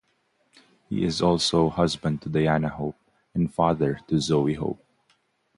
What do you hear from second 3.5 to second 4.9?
father to Zoie Hope.